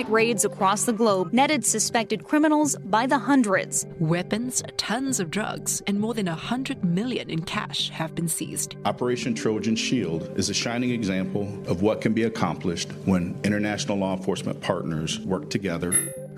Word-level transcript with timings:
night 0.00 0.12
raids 0.12 0.44
across 0.44 0.84
the 0.84 0.92
globe 0.92 1.32
netted 1.32 1.64
suspected 1.64 2.24
criminals 2.24 2.76
by 2.84 3.06
the 3.06 3.18
hundreds. 3.18 3.86
Weapons, 3.98 4.62
tons 4.76 5.20
of 5.20 5.30
drugs, 5.30 5.82
and 5.86 6.00
more 6.00 6.14
than 6.14 6.28
a 6.28 6.34
hundred 6.34 6.82
million 6.84 7.30
in 7.30 7.42
cash 7.42 7.90
have 7.90 8.14
been 8.14 8.28
seized. 8.28 8.76
Operation 8.84 9.34
Trojan 9.34 9.76
Shield 9.76 10.22
is 10.38 10.50
a 10.50 10.54
shining 10.54 10.90
example 10.90 11.46
of 11.66 11.82
what 11.82 12.00
can 12.00 12.14
be 12.14 12.24
accomplished 12.24 12.88
when 13.04 13.38
international 13.44 13.98
law 13.98 14.16
enforcement 14.16 14.60
partners 14.60 15.20
work 15.26 15.50
together. 15.50 15.92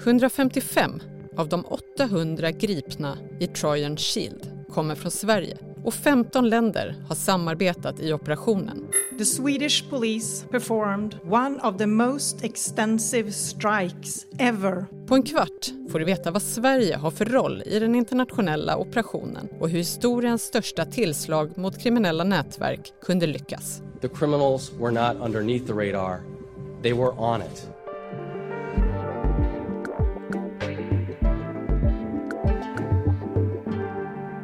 155 0.04 1.00
av 1.36 1.48
de 1.48 1.64
800 1.64 2.52
gripna 2.52 3.18
i 3.40 3.46
Trojan 3.46 3.96
Shield 3.96 4.66
kommer 4.68 4.94
från 4.94 5.10
Sverige 5.10 5.71
och 5.84 5.94
15 5.94 6.48
länder 6.48 6.94
har 7.08 7.14
samarbetat 7.14 8.00
i 8.00 8.12
operationen. 8.12 8.88
The 9.18 9.24
Swedish 9.24 9.90
police 9.90 10.46
performed 10.46 11.16
one 11.30 11.58
of 11.62 11.78
the 11.78 11.86
most 11.86 12.44
extensive 12.44 13.32
strikes 13.32 14.26
ever. 14.38 14.86
På 15.06 15.14
en 15.14 15.22
kvart 15.22 15.72
får 15.92 15.98
du 15.98 16.04
veta 16.04 16.30
vad 16.30 16.42
Sverige 16.42 16.96
har 16.96 17.10
för 17.10 17.24
roll 17.24 17.62
i 17.66 17.78
den 17.78 17.94
internationella 17.94 18.76
operationen 18.76 19.48
och 19.60 19.68
hur 19.68 19.78
historiens 19.78 20.42
största 20.42 20.84
tillslag 20.84 21.58
mot 21.58 21.78
kriminella 21.78 22.24
nätverk 22.24 22.92
kunde 23.02 23.26
lyckas. 23.26 23.82
The 24.00 24.08
criminals 24.08 24.72
were 24.80 24.90
not 24.90 25.26
underneath 25.26 25.66
the 25.66 25.72
radar, 25.72 26.20
they 26.82 26.92
were 26.92 27.10
on 27.10 27.40
it. 27.40 27.68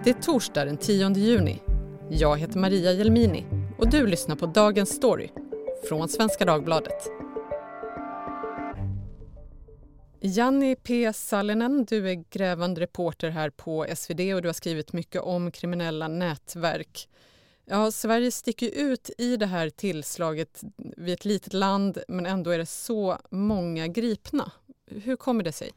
Det 0.09 0.13
är 0.13 0.23
torsdag 0.23 0.65
den 0.65 0.77
10 0.77 1.11
juni. 1.11 1.63
Jag 2.11 2.39
heter 2.39 2.59
Maria 2.59 2.93
Jelmini 2.93 3.47
och 3.79 3.91
du 3.91 4.07
lyssnar 4.07 4.37
på 4.37 4.47
Dagens 4.47 4.91
Story 4.91 5.29
från 5.89 6.09
Svenska 6.09 6.45
Dagbladet. 6.45 7.11
Janni 10.21 10.77
P 10.77 11.13
Sallinen, 11.13 11.85
du 11.85 12.11
är 12.11 12.25
grävande 12.31 12.81
reporter 12.81 13.31
här 13.31 13.51
på 13.51 13.87
SvD 13.97 14.21
och 14.35 14.43
du 14.43 14.49
har 14.49 14.53
skrivit 14.53 14.93
mycket 14.93 15.23
om 15.23 15.51
kriminella 15.51 16.09
nätverk. 16.09 17.09
Ja, 17.65 17.91
Sverige 17.91 18.31
sticker 18.31 18.71
ut 18.75 19.11
i 19.19 19.37
det 19.37 19.47
här 19.47 19.71
tillslaget. 19.71 20.63
Vi 20.97 21.11
är 21.11 21.15
ett 21.15 21.25
litet 21.25 21.53
land, 21.53 21.99
men 22.09 22.27
ändå 22.27 22.51
är 22.51 22.59
det 22.59 22.67
så 22.67 23.19
många 23.31 23.87
gripna. 23.87 24.53
Hur 24.91 25.17
kommer 25.17 25.45
det 25.45 25.53
sig? 25.53 25.73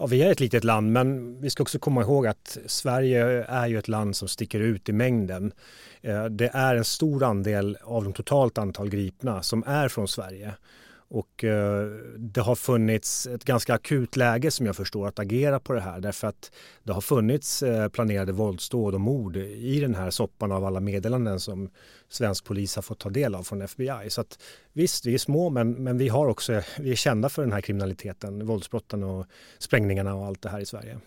Ja, 0.00 0.06
vi 0.06 0.22
är 0.22 0.32
ett 0.32 0.40
litet 0.40 0.64
land, 0.64 0.92
men 0.92 1.40
vi 1.40 1.50
ska 1.50 1.62
också 1.62 1.78
komma 1.78 2.02
ihåg 2.02 2.26
att 2.26 2.58
Sverige 2.66 3.44
är 3.44 3.66
ju 3.66 3.78
ett 3.78 3.88
land 3.88 4.16
som 4.16 4.28
sticker 4.28 4.60
ut 4.60 4.88
i 4.88 4.92
mängden. 4.92 5.52
Eh, 6.02 6.24
det 6.24 6.50
är 6.54 6.76
en 6.76 6.84
stor 6.84 7.24
andel 7.24 7.78
av 7.82 8.04
de 8.04 8.12
totalt 8.12 8.58
antal 8.58 8.88
gripna 8.88 9.42
som 9.42 9.64
är 9.66 9.88
från 9.88 10.08
Sverige. 10.08 10.54
Och 11.08 11.44
eh, 11.44 11.86
det 12.16 12.40
har 12.40 12.54
funnits 12.54 13.26
ett 13.26 13.44
ganska 13.44 13.74
akut 13.74 14.16
läge 14.16 14.50
som 14.50 14.66
jag 14.66 14.76
förstår 14.76 15.08
att 15.08 15.18
agera 15.18 15.60
på 15.60 15.72
det 15.72 15.80
här 15.80 16.00
därför 16.00 16.28
att 16.28 16.52
det 16.82 16.92
har 16.92 17.00
funnits 17.00 17.62
eh, 17.62 17.88
planerade 17.88 18.32
våldsdåd 18.32 18.94
och 18.94 19.00
mord 19.00 19.36
i 19.36 19.80
den 19.80 19.94
här 19.94 20.10
soppan 20.10 20.52
av 20.52 20.64
alla 20.64 20.80
meddelanden 20.80 21.40
som 21.40 21.70
svensk 22.08 22.44
polis 22.44 22.76
har 22.76 22.82
fått 22.82 22.98
ta 22.98 23.10
del 23.10 23.34
av 23.34 23.42
från 23.42 23.62
FBI. 23.62 24.10
Så 24.10 24.20
att, 24.20 24.38
visst, 24.72 25.06
vi 25.06 25.14
är 25.14 25.18
små 25.18 25.50
men, 25.50 25.72
men 25.72 25.98
vi, 25.98 26.08
har 26.08 26.26
också, 26.26 26.62
vi 26.78 26.90
är 26.90 26.96
kända 26.96 27.28
för 27.28 27.42
den 27.42 27.52
här 27.52 27.60
kriminaliteten, 27.60 28.46
våldsbrotten 28.46 29.02
och 29.02 29.26
sprängningarna 29.58 30.14
och 30.14 30.26
allt 30.26 30.42
det 30.42 30.48
här 30.48 30.60
i 30.60 30.66
Sverige. 30.66 30.98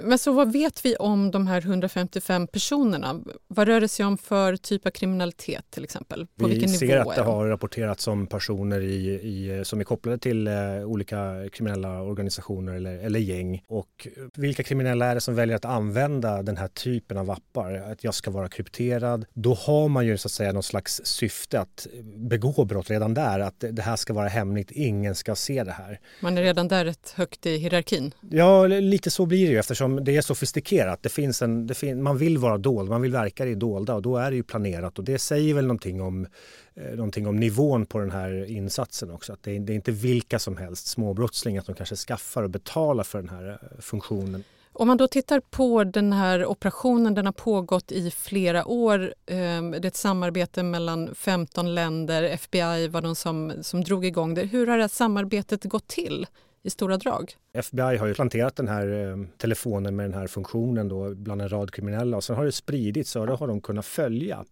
Men 0.00 0.18
så 0.18 0.32
vad 0.32 0.52
vet 0.52 0.84
vi 0.84 0.96
om 0.96 1.30
de 1.30 1.46
här 1.46 1.60
155 1.60 2.46
personerna? 2.46 3.20
Vad 3.48 3.68
rör 3.68 3.80
det 3.80 3.88
sig 3.88 4.06
om 4.06 4.18
för 4.18 4.56
typ 4.56 4.86
av 4.86 4.90
kriminalitet 4.90 5.64
till 5.70 5.84
exempel? 5.84 6.26
På 6.38 6.46
vi 6.46 6.68
ser 6.68 6.98
att 6.98 7.16
det 7.16 7.22
har 7.22 7.46
rapporterats 7.46 8.08
om 8.08 8.26
personer 8.26 8.80
i, 8.80 9.06
i, 9.08 9.64
som 9.64 9.80
är 9.80 9.84
kopplade 9.84 10.18
till 10.18 10.46
eh, 10.46 10.54
olika 10.84 11.48
kriminella 11.52 12.02
organisationer 12.02 12.74
eller, 12.74 12.98
eller 12.98 13.20
gäng. 13.20 13.62
Och 13.66 14.08
vilka 14.34 14.62
kriminella 14.62 15.06
är 15.06 15.14
det 15.14 15.20
som 15.20 15.34
väljer 15.34 15.56
att 15.56 15.64
använda 15.64 16.42
den 16.42 16.56
här 16.56 16.68
typen 16.68 17.18
av 17.18 17.30
appar? 17.30 17.74
Att 17.74 18.04
jag 18.04 18.14
ska 18.14 18.30
vara 18.30 18.48
krypterad. 18.48 19.24
Då 19.32 19.54
har 19.54 19.88
man 19.88 20.06
ju 20.06 20.18
så 20.18 20.28
att 20.28 20.32
säga 20.32 20.52
någon 20.52 20.62
slags 20.62 21.00
syfte 21.04 21.60
att 21.60 21.86
begå 22.16 22.64
brott 22.64 22.90
redan 22.90 23.14
där. 23.14 23.40
Att 23.40 23.64
det 23.70 23.82
här 23.82 23.96
ska 23.96 24.12
vara 24.12 24.28
hemligt, 24.28 24.70
ingen 24.70 25.14
ska 25.14 25.34
se 25.34 25.64
det 25.64 25.72
här. 25.72 26.00
Man 26.20 26.38
är 26.38 26.42
redan 26.42 26.68
där 26.68 26.84
rätt 26.84 27.12
högt 27.16 27.46
i 27.46 27.56
hierarkin? 27.56 28.14
Ja, 28.30 28.66
lite 28.66 29.10
så 29.10 29.26
blir 29.26 29.46
det 29.46 29.52
ju 29.52 29.58
eftersom 29.58 29.83
eftersom 29.84 30.04
det 30.04 30.16
är 30.16 30.22
sofistikerat. 30.22 31.02
Det 31.02 31.08
finns 31.08 31.42
en, 31.42 31.66
det 31.66 31.74
fin 31.74 32.02
man 32.02 32.18
vill 32.18 32.38
vara 32.38 32.58
dold, 32.58 32.90
man 32.90 33.02
vill 33.02 33.12
verka 33.12 33.46
i 33.46 33.48
det 33.48 33.54
dolda 33.54 33.94
och 33.94 34.02
då 34.02 34.16
är 34.16 34.30
det 34.30 34.36
ju 34.36 34.42
planerat 34.42 34.98
och 34.98 35.04
det 35.04 35.18
säger 35.18 35.54
väl 35.54 35.66
någonting 35.66 36.00
om, 36.00 36.26
eh, 36.74 36.94
någonting 36.94 37.26
om 37.26 37.36
nivån 37.36 37.86
på 37.86 37.98
den 37.98 38.10
här 38.10 38.44
insatsen 38.50 39.10
också. 39.10 39.32
Att 39.32 39.42
det, 39.42 39.56
är, 39.56 39.60
det 39.60 39.72
är 39.72 39.74
inte 39.74 39.92
vilka 39.92 40.38
som 40.38 40.56
helst 40.56 40.86
småbrottslingar 40.86 41.62
som 41.62 41.74
kanske 41.74 41.96
skaffar 41.96 42.42
och 42.42 42.50
betalar 42.50 43.04
för 43.04 43.18
den 43.18 43.28
här 43.28 43.48
eh, 43.48 43.80
funktionen. 43.80 44.44
Om 44.76 44.86
man 44.86 44.96
då 44.96 45.08
tittar 45.08 45.40
på 45.40 45.84
den 45.84 46.12
här 46.12 46.46
operationen, 46.46 47.14
den 47.14 47.26
har 47.26 47.32
pågått 47.32 47.92
i 47.92 48.10
flera 48.10 48.66
år. 48.66 49.14
Ehm, 49.26 49.70
det 49.70 49.84
är 49.84 49.86
ett 49.86 49.96
samarbete 49.96 50.62
mellan 50.62 51.14
15 51.14 51.74
länder, 51.74 52.22
FBI 52.22 52.88
var 52.88 53.00
de 53.00 53.14
som, 53.14 53.52
som 53.62 53.84
drog 53.84 54.04
igång 54.04 54.34
det. 54.34 54.42
Hur 54.42 54.66
har 54.66 54.76
det 54.76 54.82
här 54.82 54.88
samarbetet 54.88 55.64
gått 55.64 55.88
till? 55.88 56.26
I 56.64 56.70
stora 56.70 56.96
drag. 56.96 57.32
FBI 57.52 57.96
har 57.96 58.06
ju 58.06 58.14
planterat 58.14 58.56
den 58.56 58.68
här 58.68 59.10
eh, 59.10 59.16
telefonen 59.38 59.96
med 59.96 60.04
den 60.04 60.14
här 60.14 60.26
funktionen 60.26 60.88
då 60.88 61.14
bland 61.14 61.42
en 61.42 61.48
rad 61.48 61.70
kriminella 61.70 62.16
och 62.16 62.24
sen 62.24 62.36
har 62.36 62.44
det 62.44 62.52
spridits 62.52 63.16
och 63.16 63.26
det 63.26 63.34
har 63.34 63.48
de 63.48 63.60
kunnat 63.60 63.86
följa. 63.86 64.44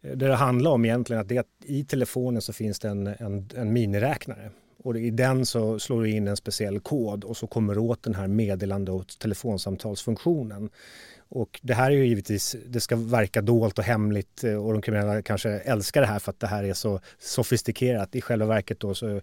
Eh, 0.00 0.16
det 0.16 0.28
det 0.28 0.34
handlar 0.34 0.70
om 0.70 0.84
egentligen 0.84 1.20
att, 1.20 1.28
det, 1.28 1.38
att 1.38 1.46
i 1.64 1.84
telefonen 1.84 2.42
så 2.42 2.52
finns 2.52 2.78
det 2.78 2.88
en, 2.88 3.06
en, 3.06 3.48
en 3.54 3.72
miniräknare 3.72 4.50
och 4.84 4.96
i 4.96 5.10
den 5.10 5.46
så 5.46 5.78
slår 5.78 6.02
du 6.02 6.10
in 6.10 6.28
en 6.28 6.36
speciell 6.36 6.80
kod 6.80 7.24
och 7.24 7.36
så 7.36 7.46
kommer 7.46 7.74
du 7.74 7.80
åt 7.80 8.02
den 8.02 8.14
här 8.14 8.26
meddelande 8.26 8.92
och 8.92 9.08
telefonsamtalsfunktionen. 9.08 10.70
Och 11.34 11.60
det 11.62 11.74
här 11.74 11.90
är 11.90 11.94
ju 11.94 12.06
givetvis, 12.06 12.56
det 12.66 12.80
ska 12.80 12.96
verka 12.96 13.42
dolt 13.42 13.78
och 13.78 13.84
hemligt 13.84 14.44
eh, 14.44 14.66
och 14.66 14.72
de 14.72 14.82
kriminella 14.82 15.22
kanske 15.22 15.50
älskar 15.50 16.00
det 16.00 16.06
här 16.06 16.18
för 16.18 16.30
att 16.30 16.40
det 16.40 16.46
här 16.46 16.64
är 16.64 16.74
så 16.74 17.00
sofistikerat. 17.18 18.14
I 18.14 18.20
själva 18.20 18.46
verket 18.46 18.80
då 18.80 18.94
så 18.94 19.20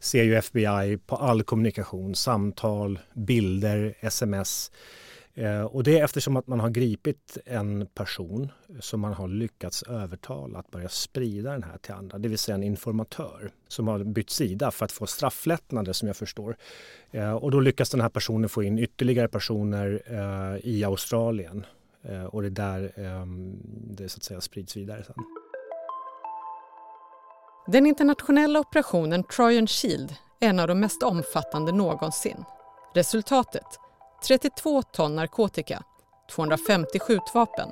ser 0.00 0.24
ju 0.24 0.36
FBI 0.36 0.98
på 1.06 1.16
all 1.16 1.42
kommunikation, 1.42 2.14
samtal, 2.14 2.98
bilder, 3.14 3.94
sms 4.00 4.70
Eh, 4.70 5.01
Eh, 5.34 5.62
och 5.62 5.82
det 5.82 5.98
är 5.98 6.04
eftersom 6.04 6.36
att 6.36 6.46
man 6.46 6.60
har 6.60 6.70
gripit 6.70 7.38
en 7.46 7.86
person 7.86 8.52
som 8.80 9.00
man 9.00 9.12
har 9.12 9.28
lyckats 9.28 9.82
övertala 9.82 10.58
att 10.58 10.70
börja 10.70 10.88
sprida 10.88 11.52
den 11.52 11.62
här 11.62 11.78
till 11.78 11.94
andra, 11.94 12.18
det 12.18 12.28
vill 12.28 12.38
säga 12.38 12.54
en 12.54 12.62
informatör 12.62 13.52
som 13.68 13.88
har 13.88 14.04
bytt 14.04 14.30
sida 14.30 14.70
för 14.70 14.84
att 14.84 14.92
få 14.92 15.06
strafflättnader 15.06 15.92
som 15.92 16.08
jag 16.08 16.16
förstår. 16.16 16.56
Eh, 17.10 17.32
och 17.32 17.50
då 17.50 17.60
lyckas 17.60 17.90
den 17.90 18.00
här 18.00 18.08
personen 18.08 18.48
få 18.48 18.62
in 18.62 18.78
ytterligare 18.78 19.28
personer 19.28 20.02
eh, 20.06 20.70
i 20.70 20.84
Australien 20.84 21.66
och 22.28 22.42
det 22.42 22.48
är 22.48 22.50
där 22.50 22.92
ehm, 22.96 23.60
det 23.64 24.08
så 24.08 24.16
att 24.16 24.22
säga 24.22 24.40
sprids 24.40 24.76
vidare 24.76 25.04
sen. 25.04 25.14
Den 27.66 27.86
internationella 27.86 28.60
operationen 28.60 29.24
Trojan 29.24 29.66
Shield 29.66 30.14
är 30.40 30.48
en 30.48 30.58
av 30.58 30.68
de 30.68 30.80
mest 30.80 31.02
omfattande 31.02 31.72
någonsin. 31.72 32.44
Resultatet 32.94 33.78
32 34.26 34.82
ton 34.82 35.16
narkotika, 35.16 35.82
250 36.30 36.98
skjutvapen, 36.98 37.68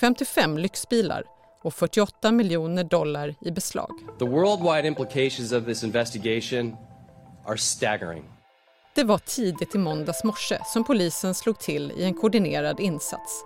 55 0.00 0.58
lyxbilar 0.58 1.24
och 1.62 1.74
48 1.74 2.32
miljoner 2.32 2.84
dollar 2.84 3.34
i 3.40 3.50
beslag. 3.50 3.90
The 4.18 4.24
worldwide 4.24 4.88
implications 4.88 5.52
of 5.52 5.64
this 5.64 5.84
investigation 5.84 6.76
are 7.46 7.58
staggering. 7.58 8.24
Det 8.94 9.04
var 9.04 9.18
tidigt 9.18 9.74
i 9.74 9.78
måndags 9.78 10.24
morse 10.24 10.58
som 10.66 10.84
polisen 10.84 11.34
slog 11.34 11.58
till 11.58 11.92
i 11.96 12.04
en 12.04 12.14
koordinerad 12.14 12.80
insats. 12.80 13.44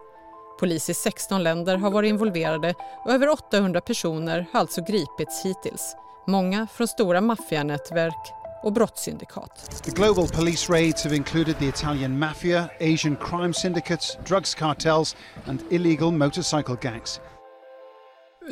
Polis 0.61 0.91
i 0.91 0.95
16 0.95 1.43
länder 1.43 1.77
har 1.77 1.91
varit 1.91 2.09
involverade 2.09 2.75
och 3.05 3.13
över 3.13 3.29
800 3.29 3.81
personer 3.81 4.47
har 4.53 4.61
alltså 4.61 4.83
gripits 4.83 5.45
hittills. 5.45 5.97
Många 6.27 6.67
från 6.67 6.89
stora 6.89 7.21
maffianätverk 7.21 8.44
och 8.65 8.73
brottssyndikat. 8.73 9.83
The 9.85 9.91
global 9.91 10.29
police 10.29 10.73
raids 10.73 11.05
have 11.05 11.17
included 11.17 11.59
the 11.59 11.67
Italian 11.67 12.19
mafia, 12.19 12.69
Asian 12.81 13.17
crime 13.17 13.55
syndicates, 13.55 14.19
drugs 14.29 14.55
cartels 14.55 15.17
and 15.47 15.61
illegal 15.71 16.13
motorcycle 16.13 16.77
gangs. 16.83 17.21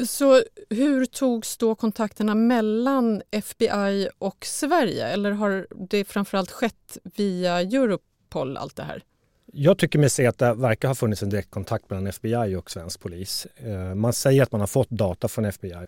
Så 0.06 0.42
hur 0.70 1.04
togs 1.04 1.56
då 1.56 1.74
kontakterna 1.74 2.34
mellan 2.34 3.22
FBI 3.30 4.08
och 4.18 4.46
Sverige 4.46 5.06
eller 5.06 5.30
har 5.30 5.66
det 5.90 6.04
framförallt 6.04 6.50
skett 6.50 6.98
via 7.16 7.60
Europol 7.60 8.56
allt 8.56 8.76
det 8.76 8.82
här? 8.82 9.02
Jag 9.54 9.78
tycker 9.78 9.98
mig 9.98 10.10
se 10.10 10.26
att 10.26 10.38
det 10.38 10.54
verkar 10.54 10.88
ha 10.88 10.94
funnits 10.94 11.22
en 11.22 11.30
direkt 11.30 11.50
kontakt 11.50 11.90
mellan 11.90 12.06
FBI 12.06 12.54
och 12.56 12.70
svensk 12.70 13.00
polis. 13.00 13.46
Eh, 13.56 13.94
man 13.94 14.12
säger 14.12 14.42
att 14.42 14.52
man 14.52 14.60
har 14.60 14.66
fått 14.66 14.90
data 14.90 15.28
från 15.28 15.44
FBI. 15.44 15.86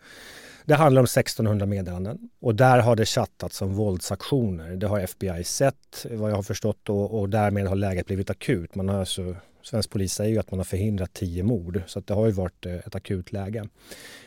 Det 0.65 0.75
handlar 0.75 0.99
om 0.99 1.03
1600 1.03 1.65
meddelanden 1.65 2.29
och 2.39 2.55
där 2.55 2.79
har 2.79 2.95
det 2.95 3.05
chattats 3.05 3.61
om 3.61 3.73
våldsaktioner. 3.73 4.75
Det 4.75 4.87
har 4.87 4.99
FBI 4.99 5.43
sett 5.43 6.05
vad 6.11 6.31
jag 6.31 6.35
har 6.35 6.43
förstått 6.43 6.89
och, 6.89 7.19
och 7.19 7.29
därmed 7.29 7.67
har 7.67 7.75
läget 7.75 8.05
blivit 8.05 8.29
akut. 8.29 8.75
Man 8.75 8.89
har 8.89 8.99
alltså, 8.99 9.35
svensk 9.61 9.89
polis 9.89 10.13
säger 10.13 10.31
ju 10.31 10.39
att 10.39 10.51
man 10.51 10.59
har 10.59 10.65
förhindrat 10.65 11.13
tio 11.13 11.43
mord 11.43 11.81
så 11.87 11.99
det 11.99 12.13
har 12.13 12.25
ju 12.25 12.31
varit 12.31 12.65
eh, 12.65 12.73
ett 12.73 12.95
akut 12.95 13.31
läge. 13.31 13.67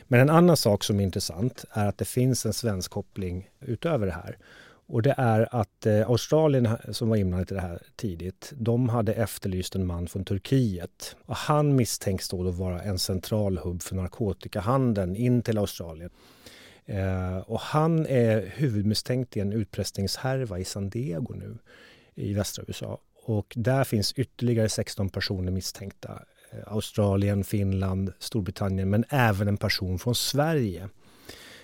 Men 0.05 0.21
en 0.21 0.31
annan 0.31 0.57
sak 0.57 0.85
som 0.85 1.01
är 1.01 1.05
intressant 1.05 1.65
är 1.71 1.87
att 1.87 1.99
det 1.99 2.05
finns 2.05 2.47
en 2.47 2.53
svensk 2.53 2.91
koppling 2.91 3.49
utöver 3.61 4.07
det 4.07 4.13
här. 4.13 4.39
Och 4.89 5.03
det 5.03 5.15
är 5.19 5.55
att 5.55 5.87
eh, 5.87 6.11
Australien 6.11 6.69
som 6.93 7.09
var 7.09 7.17
inblandat 7.17 7.53
i 7.53 7.55
det 7.55 7.61
här 7.61 7.83
tidigt, 7.97 8.53
de 8.57 8.89
hade 8.89 9.13
efterlyst 9.13 9.75
en 9.75 9.87
man 9.87 10.07
från 10.07 10.25
Turkiet. 10.25 11.17
Och 11.27 11.37
han 11.37 11.77
misstänks 11.77 12.29
då, 12.29 12.43
då 12.43 12.51
vara 12.51 12.83
en 12.83 12.99
central 12.99 13.59
hubb 13.59 13.83
för 13.83 13.95
narkotikahandeln 13.95 15.17
in 15.17 15.43
till 15.43 15.59
Australien. 15.59 16.11
Eh, 16.85 17.39
och 17.39 17.61
han 17.61 18.07
är 18.07 18.53
huvudmisstänkt 18.57 19.37
i 19.37 19.41
en 19.41 19.53
utpressningshärva 19.53 20.59
i 20.59 20.65
San 20.65 20.91
Diego 20.91 21.35
nu 21.35 21.59
i 22.15 22.35
västra 22.35 22.65
USA. 22.69 22.99
Och 23.25 23.53
där 23.57 23.85
finns 23.85 24.13
ytterligare 24.13 24.69
16 24.69 25.09
personer 25.09 25.53
misstänkta. 25.53 26.23
Eh, 26.51 26.59
Australien, 26.67 27.45
Finland, 27.45 28.13
Storbritannien 28.19 28.91
men 28.91 29.05
även 29.09 29.49
en 29.49 29.57
person 29.57 29.99
från 29.99 30.15
Sverige 30.15 30.89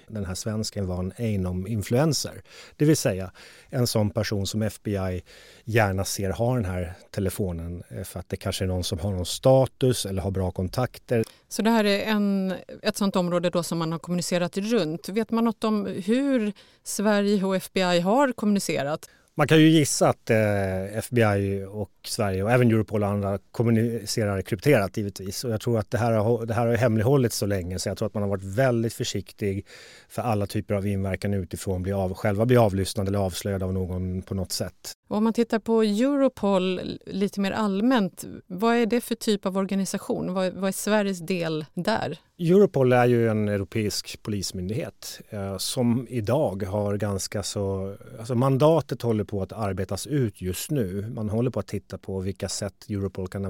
den 0.09 0.25
här 0.25 0.35
svensken 0.35 0.87
var 0.87 0.99
en 0.99 1.13
Einom-influencer. 1.17 2.43
Det 2.77 2.85
vill 2.85 2.97
säga 2.97 3.31
en 3.69 3.87
sån 3.87 4.11
person 4.11 4.47
som 4.47 4.63
FBI 4.63 5.23
gärna 5.65 6.05
ser 6.05 6.31
ha 6.31 6.55
den 6.55 6.65
här 6.65 6.95
telefonen 7.11 7.83
eh, 7.89 8.05
för 8.05 8.21
att 8.21 8.29
det 8.29 8.37
kanske 8.37 8.65
är 8.65 8.69
någon 8.69 8.85
som 8.85 8.99
har 8.99 9.11
någon 9.11 9.27
status 9.27 10.07
eller 10.07 10.23
har 10.23 10.31
bra 10.31 10.51
kontakter. 10.51 11.25
Så 11.49 11.63
det 11.63 11.71
här 11.71 11.85
är 11.85 12.01
en, 12.01 12.55
ett 12.83 12.97
sånt 12.97 13.17
område 13.17 13.51
då 13.51 13.63
som 13.63 13.79
man 13.79 13.93
har 13.93 13.99
kommunicerat 13.99 14.57
runt. 14.57 15.09
Vet 15.09 15.31
man 15.31 15.45
något 15.45 15.65
om 15.65 15.87
hur 15.87 16.53
Sverige 16.83 17.45
och 17.45 17.57
FBI 17.57 18.01
har 18.01 18.33
kommunicerat? 18.33 19.09
Man 19.37 19.49
kan 19.49 19.59
ju 19.59 19.69
gissa 19.69 20.09
att 20.09 20.31
eh, 20.31 20.99
FBI 20.99 21.67
och 21.71 21.91
Sverige 22.07 22.43
och 22.43 22.51
även 22.51 22.71
Europol 22.71 23.03
och 23.03 23.09
andra 23.09 23.39
kommunicerar 23.51 24.43
krypterat 24.43 24.97
givetvis. 24.97 25.45
Och 25.45 25.51
jag 25.51 25.61
tror 25.61 25.79
att 25.79 25.91
det 25.91 25.99
här, 25.99 26.13
har, 26.13 26.47
det 26.47 26.55
här 26.55 26.67
har 26.67 26.75
hemlighållits 26.75 27.37
så 27.37 27.47
länge 27.47 27.79
så 27.79 27.89
jag 27.89 27.99
tror 27.99 28.07
att 28.07 28.15
man 28.15 28.23
har 28.23 28.31
varit 28.31 28.45
väldigt 28.45 28.95
försiktig 28.95 29.67
för 30.09 30.23
alla 30.23 30.47
typer 30.47 30.75
av 30.75 30.87
inverkan 30.87 31.35
utifrån, 31.35 31.83
bli 31.83 31.93
av, 31.93 32.15
själva 32.15 32.47
bli 32.47 32.57
avlyssnade 32.57 33.09
eller 33.09 33.19
avslöjade 33.19 33.65
av 33.65 33.73
någon 33.73 34.23
på 34.23 34.35
något 34.35 34.53
sätt. 34.53 34.93
Och 35.09 35.17
om 35.17 35.25
man 35.25 35.33
tittar 35.33 35.59
på 35.59 35.83
Europol 35.83 36.81
lite 37.07 37.41
mer 37.41 37.53
allmänt, 37.53 38.25
vad 38.47 38.77
är 38.77 38.87
det 38.87 39.01
för 39.01 39.15
typ 39.15 39.47
av 39.47 39.57
organisation? 39.57 40.35
Vad, 40.35 40.53
vad 40.53 40.69
är 40.69 40.73
Sveriges 40.73 41.19
del 41.19 41.65
där? 41.75 42.19
Europol 42.39 42.93
är 42.93 43.07
ju 43.07 43.29
en 43.29 43.49
europeisk 43.49 44.23
polismyndighet 44.23 45.21
eh, 45.31 45.57
som 45.59 46.07
idag 46.11 46.63
har 46.63 46.97
ganska 46.97 47.43
så... 47.43 47.97
Alltså 48.19 48.35
mandatet 48.35 49.03
håller 49.03 49.25
på 49.25 49.43
att 49.43 49.53
arbetas 49.53 50.07
ut 50.07 50.43
just 50.43 50.71
nu. 50.71 51.11
Man 51.15 51.29
håller 51.29 51.51
på 51.51 51.61
att 51.61 51.67
titta 51.67 51.94
på 51.99 52.21
vilka 52.21 52.49
sätt 52.49 52.87
Europol 52.89 53.29
kan 53.29 53.43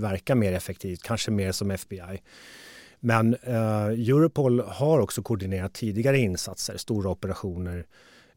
verka 0.00 0.34
mer 0.34 0.52
effektivt, 0.52 1.02
kanske 1.02 1.30
mer 1.30 1.52
som 1.52 1.70
FBI. 1.70 2.22
Men 3.00 3.36
eh, 3.42 3.86
Europol 3.86 4.60
har 4.60 4.98
också 4.98 5.22
koordinerat 5.22 5.74
tidigare 5.74 6.18
insatser, 6.18 6.76
stora 6.76 7.10
operationer 7.10 7.86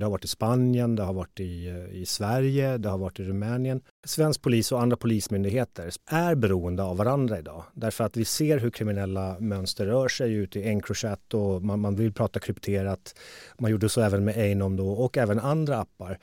det 0.01 0.05
har 0.05 0.11
varit 0.11 0.25
i 0.25 0.27
Spanien, 0.27 0.95
det 0.95 1.03
har 1.03 1.13
varit 1.13 1.39
i, 1.39 1.67
eh, 1.67 2.01
i 2.01 2.05
Sverige, 2.05 2.77
det 2.77 2.89
har 2.89 2.97
varit 2.97 3.19
i 3.19 3.23
Rumänien. 3.23 3.81
Svensk 4.03 4.41
polis 4.41 4.71
och 4.71 4.81
andra 4.81 4.97
polismyndigheter 4.97 5.91
är 6.05 6.35
beroende 6.35 6.83
av 6.83 6.97
varandra 6.97 7.39
idag. 7.39 7.63
Därför 7.73 8.03
att 8.03 8.17
vi 8.17 8.25
ser 8.25 8.57
hur 8.57 8.69
kriminella 8.69 9.35
mönster 9.39 9.85
rör 9.85 10.07
sig 10.07 10.33
ute 10.33 10.59
i 10.59 10.69
Encrochat 10.69 11.33
och 11.33 11.63
man, 11.63 11.79
man 11.79 11.95
vill 11.95 12.13
prata 12.13 12.39
krypterat. 12.39 13.15
Man 13.59 13.71
gjorde 13.71 13.89
så 13.89 14.01
även 14.01 14.23
med 14.23 14.37
Einom 14.37 14.75
då 14.75 14.89
och 14.89 15.17
även 15.17 15.39
andra 15.39 15.77
appar. 15.77 16.19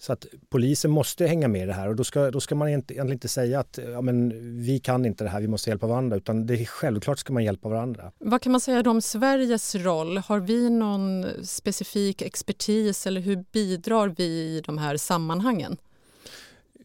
Så 0.00 0.12
att 0.12 0.26
polisen 0.48 0.90
måste 0.90 1.26
hänga 1.26 1.48
med 1.48 1.62
i 1.62 1.66
det 1.66 1.72
här 1.72 1.88
och 1.88 1.96
då 1.96 2.04
ska, 2.04 2.30
då 2.30 2.40
ska 2.40 2.54
man 2.54 2.68
egentligen 2.68 3.12
inte 3.12 3.28
säga 3.28 3.60
att 3.60 3.78
ja, 3.92 4.00
men, 4.00 4.30
vi 4.64 4.78
kan 4.78 5.04
inte 5.04 5.24
det 5.24 5.30
här, 5.30 5.40
vi 5.40 5.48
måste 5.48 5.70
hjälpa 5.70 5.86
varandra 5.86 6.16
utan 6.16 6.46
det 6.46 6.54
är 6.54 6.64
självklart 6.64 7.18
ska 7.18 7.32
man 7.32 7.44
hjälpa 7.44 7.68
varandra. 7.68 8.12
Vad 8.18 8.42
kan 8.42 8.52
man 8.52 8.60
säga 8.60 8.90
om 8.90 9.02
Sveriges 9.02 9.74
roll? 9.74 10.18
Har 10.18 10.40
vi 10.40 10.70
någon 10.70 11.26
specifik 11.42 12.22
expertis 12.22 13.06
eller 13.06 13.20
hur 13.20 13.44
bidrar 13.52 14.08
vi 14.08 14.24
i 14.24 14.62
de 14.66 14.78
här 14.78 14.96
sammanhangen? 14.96 15.76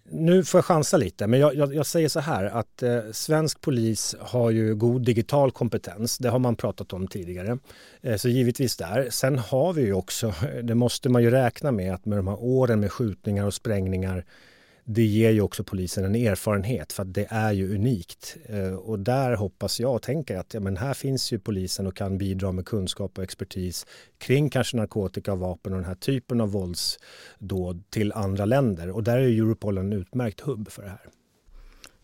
Nu 0.10 0.44
får 0.44 0.58
jag 0.58 0.66
chansa 0.66 0.98
lite, 0.98 1.28
men 1.28 1.40
jag, 1.40 1.56
jag, 1.56 1.74
jag 1.74 1.86
säger 1.86 2.10
så 2.10 2.20
här 2.20 2.46
att 2.46 2.84
eh, 2.84 3.00
svensk 3.12 3.62
polis 3.62 4.16
har 4.20 4.52
ju 4.52 4.76
god 4.76 5.02
digital 5.02 5.52
kompetens. 5.52 6.18
Det 6.18 6.30
har 6.30 6.40
man 6.40 6.56
pratat 6.56 6.94
om 6.94 7.08
tidigare. 7.08 7.58
Eh, 8.02 8.16
så 8.16 8.30
givetvis 8.30 8.78
där. 8.78 9.08
Sen 9.10 9.40
har 9.40 9.74
vi 9.74 9.82
ju 9.82 9.94
också, 9.94 10.34
det 10.64 10.76
måste 10.76 11.10
man 11.10 11.24
ju 11.24 11.32
räkna 11.32 11.72
med 11.72 11.94
att 11.94 12.06
med 12.06 12.18
de 12.18 12.28
här 12.28 12.38
åren 12.44 12.80
med 12.80 12.92
skjutningar 12.92 13.46
och 13.46 13.54
sprängningar 13.54 14.26
det 14.88 15.04
ger 15.04 15.32
ju 15.32 15.42
också 15.42 15.64
polisen 15.64 16.06
en 16.06 16.16
erfarenhet 16.16 16.94
för 16.94 17.04
att 17.04 17.14
det 17.14 17.28
är 17.30 17.52
ju 17.52 17.76
unikt. 17.76 18.38
Eh, 18.46 18.74
och 18.74 19.00
där 19.00 19.36
hoppas 19.36 19.80
jag 19.80 19.96
och 19.96 20.02
tänker 20.02 20.38
att 20.38 20.54
ja, 20.54 20.60
men 20.60 20.78
här 20.78 20.94
finns 20.94 21.34
ju 21.34 21.40
polisen 21.40 21.88
och 21.88 21.96
kan 21.96 22.18
bidra 22.18 22.52
med 22.52 22.66
kunskap 22.66 23.18
och 23.18 23.24
expertis 23.24 23.86
kring 24.18 24.50
kanske 24.50 24.78
narkotika 24.78 25.34
och 25.34 25.40
vapen 25.40 25.74
och 25.74 25.80
den 25.80 25.88
här 25.88 25.96
typen 25.96 26.42
av 26.42 26.52
våldsdåd 26.52 27.84
till 27.90 28.12
andra 28.12 28.46
länder. 28.46 28.90
Och 28.90 29.04
där 29.04 29.18
är 29.18 29.28
Europol 29.28 29.78
en 29.78 29.94
utmärkt 29.94 30.40
hubb 30.40 30.72
för 30.72 30.82
det 30.82 30.90
här. 30.90 31.10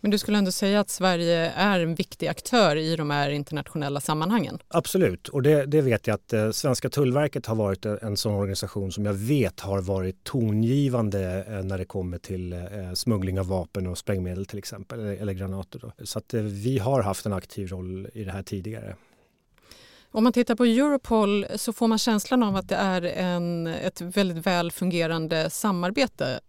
Men 0.01 0.11
du 0.11 0.17
skulle 0.17 0.37
ändå 0.37 0.51
säga 0.51 0.79
att 0.79 0.89
Sverige 0.89 1.51
är 1.55 1.79
en 1.79 1.95
viktig 1.95 2.27
aktör 2.27 2.75
i 2.75 2.95
de 2.95 3.09
här 3.09 3.29
internationella 3.29 4.01
sammanhangen? 4.01 4.59
Absolut, 4.67 5.27
och 5.27 5.41
det, 5.41 5.65
det 5.65 5.81
vet 5.81 6.07
jag 6.07 6.15
att 6.15 6.33
eh, 6.33 6.51
Svenska 6.51 6.89
Tullverket 6.89 7.45
har 7.45 7.55
varit 7.55 7.85
en 7.85 8.17
sån 8.17 8.33
organisation 8.33 8.91
som 8.91 9.05
jag 9.05 9.13
vet 9.13 9.59
har 9.59 9.81
varit 9.81 10.23
tongivande 10.23 11.45
eh, 11.47 11.63
när 11.63 11.77
det 11.77 11.85
kommer 11.85 12.17
till 12.17 12.53
eh, 12.53 12.59
smuggling 12.93 13.39
av 13.39 13.47
vapen 13.47 13.87
och 13.87 13.97
sprängmedel 13.97 14.45
till 14.45 14.59
exempel, 14.59 14.99
eller, 14.99 15.13
eller 15.13 15.33
granater. 15.33 15.79
Då. 15.79 16.05
Så 16.05 16.19
att 16.19 16.33
eh, 16.33 16.41
vi 16.41 16.79
har 16.79 17.01
haft 17.01 17.25
en 17.25 17.33
aktiv 17.33 17.67
roll 17.67 18.07
i 18.13 18.23
det 18.23 18.31
här 18.31 18.43
tidigare. 18.43 18.95
Om 20.13 20.23
man 20.23 20.33
tittar 20.33 20.55
på 20.55 20.65
Europol 20.65 21.45
så 21.55 21.73
får 21.73 21.87
man 21.87 21.97
känslan 21.97 22.43
av 22.43 22.55
att 22.55 22.69
det 22.69 22.75
är 22.75 23.01
en, 23.01 23.67
ett 23.67 24.01
väldigt 24.01 24.45
väl 24.45 24.71
fungerande 24.71 25.49
samarbete 25.49 26.39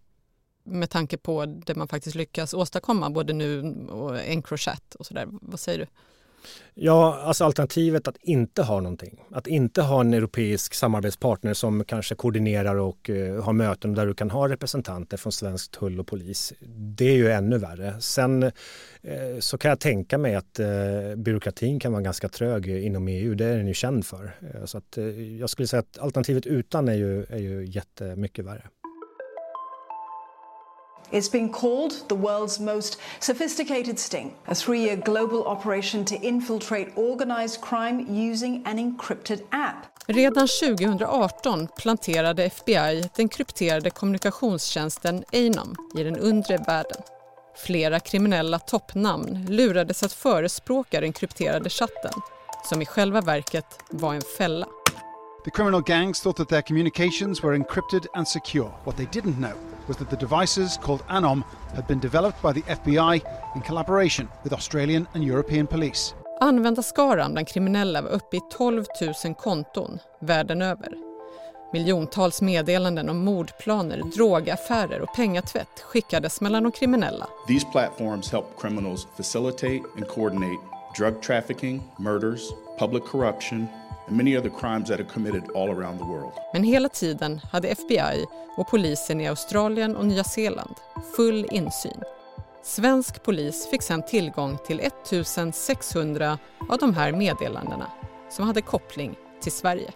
med 0.65 0.91
tanke 0.91 1.17
på 1.17 1.47
det 1.47 1.75
man 1.75 1.89
faktiskt 1.89 2.17
lyckas 2.17 2.55
åstadkomma 2.55 3.11
både 3.11 3.33
nu 3.33 3.63
och 3.91 4.19
Encrochat 4.19 4.95
och 4.95 5.07
sådär. 5.07 5.27
Vad 5.31 5.61
säger 5.61 5.79
du? 5.79 5.87
Ja, 6.75 7.23
alltså 7.23 7.45
alternativet 7.45 8.09
att 8.09 8.17
inte 8.21 8.63
ha 8.63 8.81
någonting. 8.81 9.25
Att 9.31 9.47
inte 9.47 9.83
ha 9.83 10.01
en 10.01 10.15
europeisk 10.15 10.75
samarbetspartner 10.75 11.55
som 11.55 11.85
kanske 11.85 12.15
koordinerar 12.15 12.77
och 12.77 13.11
uh, 13.11 13.43
har 13.43 13.53
möten 13.53 13.95
där 13.95 14.07
du 14.07 14.15
kan 14.15 14.31
ha 14.31 14.49
representanter 14.49 15.17
från 15.17 15.33
svensk 15.33 15.71
tull 15.71 16.01
och 16.01 16.07
polis. 16.07 16.53
Det 16.77 17.05
är 17.05 17.17
ju 17.17 17.31
ännu 17.31 17.59
värre. 17.59 18.01
Sen 18.01 18.43
uh, 18.43 18.51
så 19.41 19.59
kan 19.59 19.69
jag 19.69 19.81
tänka 19.81 20.19
mig 20.19 20.35
att 20.35 20.61
uh, 20.61 21.17
byråkratin 21.17 21.81
kan 21.81 21.93
vara 21.93 22.03
ganska 22.03 22.29
trög 22.29 22.69
inom 22.69 23.09
EU. 23.09 23.35
Det 23.35 23.45
är 23.45 23.57
den 23.57 23.67
ju 23.67 23.75
känd 23.75 24.07
för. 24.07 24.33
så 24.65 24.79
att, 24.79 24.99
jag 25.39 25.51
skulle 25.51 25.69
säga 25.69 25.81
att 25.81 25.99
alternativet 25.99 26.47
utan 26.47 26.89
är 26.89 26.95
ju, 26.95 27.25
är 27.25 27.39
ju 27.39 27.67
jättemycket 27.67 28.45
värre. 28.45 28.69
It's 31.13 31.33
been 31.33 31.49
called 31.53 32.09
the 32.09 32.15
world's 32.15 32.61
most 32.61 32.99
sophisticated 33.21 33.99
sting, 33.99 34.35
a 34.47 34.55
three 34.55 34.81
year 34.81 34.97
global 34.97 35.45
operation 35.45 36.05
to 36.05 36.15
infiltrate 36.15 36.89
organized 36.97 37.61
crime 37.61 38.07
using 38.09 38.63
an 38.65 38.79
encrypted 38.79 39.43
app. 39.51 39.87
Redan 40.07 40.49
2018 40.49 41.69
planterade 41.77 42.45
FBI 42.45 43.03
den 43.17 43.29
krypterade 43.29 43.91
kommunikationstjänsten 43.91 45.25
Einom 45.33 45.75
i 45.95 46.03
den 46.03 46.17
undre 46.17 46.57
världen. 46.57 47.03
Flera 47.57 48.01
kriminella 48.01 48.59
toppnamn 48.59 49.47
lurades 49.49 50.03
att 50.03 50.13
förespråka 50.13 51.01
den 51.01 51.13
krypterade 51.13 51.71
chatten 51.71 52.13
som 52.65 52.83
i 52.83 52.87
själva 52.87 53.21
verket 53.21 53.79
var 53.91 54.15
en 54.15 54.23
fälla. 54.39 54.67
The 55.45 55.51
criminal 55.51 55.83
gangs 55.83 56.21
thought 56.21 56.37
that 56.37 56.49
their 56.49 56.63
communications 56.63 57.43
were 57.43 57.57
encrypted 57.57 58.07
and 58.15 58.29
secure. 58.29 58.71
What 58.85 58.97
they 58.97 59.07
didn't 59.07 59.37
know 59.37 59.72
was 59.89 59.97
that 59.97 60.11
the 60.11 60.17
devices, 60.17 60.79
called 60.83 61.03
Anom, 61.09 61.43
had 61.75 61.87
been 61.87 62.01
developed 62.01 62.43
by 62.43 62.53
the 62.53 62.75
FBI 62.75 63.21
in 63.55 63.61
collaboration 63.61 64.29
with 64.45 64.53
Australian 64.53 65.07
and 65.13 65.25
European 65.25 65.67
police. 65.67 66.15
Användarskaran 66.41 67.33
bland 67.33 67.49
kriminella 67.49 68.03
var 68.03 68.11
uppe 68.11 68.37
i 68.37 68.41
12 68.41 68.87
000 69.25 69.35
konton 69.35 69.99
världen 70.21 70.63
över. 70.63 70.93
Miljontals 71.73 72.43
meddelanden 72.43 73.09
om 73.09 73.25
mordplaner, 73.25 74.03
drogaffärer 74.17 75.01
och 75.01 75.15
pengatvätt 75.17 75.81
skickades 75.81 76.41
mellan 76.41 76.63
de 76.63 76.73
kriminella. 76.73 77.27
These 77.49 77.67
platforms 77.67 78.33
help 78.33 78.61
criminals 78.61 79.07
facilitate 79.17 79.83
and 79.97 80.09
coordinate 80.09 80.59
drug 80.97 81.23
trafficking, 81.23 81.83
murders, 81.99 82.53
public 82.79 83.05
corruption 83.05 83.69
and 84.07 84.17
many 84.17 84.37
other 84.37 84.51
crimes 84.51 84.89
that 84.89 85.01
are 85.01 85.09
committed 85.13 85.43
all 85.55 85.71
around 85.71 85.99
the 85.99 86.05
world. 86.05 86.33
Men 86.53 86.65
hela 86.65 86.89
tiden 86.89 87.41
hade 87.53 87.69
FBI 87.69 88.27
och 88.57 88.69
polisen 88.71 89.21
i 89.21 89.29
Australien 89.29 89.97
och 89.97 90.07
Nya 90.07 90.25
Zeeland 90.25 90.75
full 91.17 91.47
insyn. 91.51 92.03
Svensk 92.63 93.23
polis 93.23 93.69
fick 93.71 93.83
sedan 93.83 94.03
tillgång 94.03 94.59
till 94.67 94.81
1600 94.81 96.39
av 96.69 96.79
de 96.79 96.95
här 96.95 97.13
meddelandena 97.13 97.87
som 98.31 98.47
hade 98.47 98.63
koppling 98.63 99.17
till 99.41 99.53
Sverige. 99.53 99.91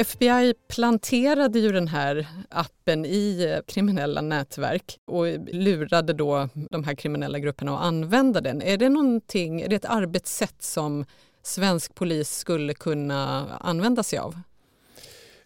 FBI 0.00 0.54
planterade 0.68 1.58
ju 1.58 1.72
den 1.72 1.88
här 1.88 2.26
appen 2.48 3.04
i 3.04 3.44
eh, 3.44 3.64
kriminella 3.66 4.20
nätverk 4.20 4.98
och 5.06 5.26
lurade 5.52 6.12
då 6.12 6.48
de 6.70 6.84
här 6.84 6.94
kriminella 6.94 7.38
grupperna 7.38 7.78
att 7.78 7.84
använda 7.84 8.40
den. 8.40 8.62
Är 8.62 8.76
det, 8.76 8.88
någonting, 8.88 9.60
är 9.60 9.68
det 9.68 9.76
ett 9.76 9.84
arbetssätt 9.84 10.62
som 10.62 11.04
svensk 11.42 11.94
polis 11.94 12.30
skulle 12.30 12.74
kunna 12.74 13.46
använda 13.60 14.02
sig 14.02 14.18
av? 14.18 14.40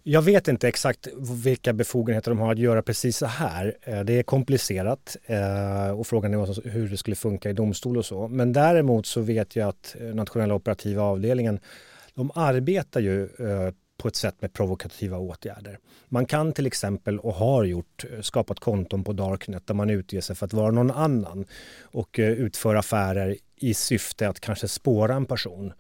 Jag 0.03 0.23
vet 0.23 0.49
inte 0.49 0.69
exakt 0.69 1.09
vilka 1.45 1.73
befogenheter 1.73 2.31
de 2.31 2.39
har 2.39 2.53
att 2.53 2.59
göra 2.59 2.83
precis 2.83 3.17
så 3.17 3.27
här. 3.27 3.77
Eh, 3.83 4.01
det 4.01 4.13
är 4.13 4.23
komplicerat 4.23 5.17
eh, 5.25 5.91
och 5.91 6.07
frågan 6.07 6.35
är 6.35 6.69
hur 6.69 6.89
det 6.89 6.97
skulle 6.97 7.17
funka 7.17 7.51
i 7.51 7.53
domstol 7.53 7.97
och 7.97 8.07
så. 8.07 8.29
Men 8.29 8.53
däremot 8.53 9.07
så 9.07 9.21
vet 9.21 9.57
jag 9.57 9.69
att 9.69 9.97
nationella 10.15 10.55
operativa 10.55 11.03
avdelningen 11.03 11.61
de 12.15 12.31
arbetar 12.35 13.01
ju 13.01 13.29
på 14.03 14.09
ett 14.09 14.17
sätt 14.17 14.43
med 14.43 14.53
provokativa 14.53 15.19
åtgärder. 15.19 15.79
Man 16.09 16.27
kan 16.27 16.53
till 16.53 16.67
exempel, 16.67 17.19
och 17.19 17.35
har 17.35 17.65
gjort, 17.65 18.05
eh, 18.11 18.21
skapat 18.21 18.61
konton 18.61 19.05
på 19.05 19.13
Darknet 19.13 19.67
där 19.67 19.75
man 19.75 19.91
utger 19.91 20.21
sig 20.21 20.37
för 20.37 20.47
att 20.47 20.53
vara 20.53 20.71
någon 20.71 20.91
annan 20.91 21.45
och 21.81 22.19
eh, 22.19 22.31
utföra 22.31 22.79
affärer 22.79 23.37
i 23.57 23.75
syfte 23.75 24.29
att 24.29 24.41
kanske 24.41 24.69
spåra 24.69 25.15
en 25.15 25.27
person 25.27 25.73